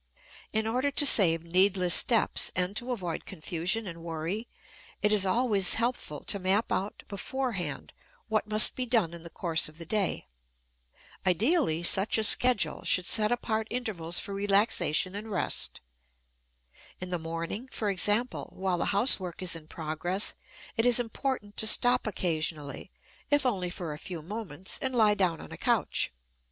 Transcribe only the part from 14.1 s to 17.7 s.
for relaxation and rest. In the morning,